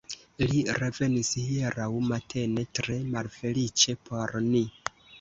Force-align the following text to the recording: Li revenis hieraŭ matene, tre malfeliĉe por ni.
Li 0.51 0.61
revenis 0.77 1.29
hieraŭ 1.51 1.87
matene, 2.09 2.67
tre 2.81 2.99
malfeliĉe 3.13 3.99
por 4.11 4.39
ni. 4.53 4.69